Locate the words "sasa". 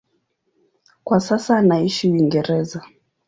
1.19-1.57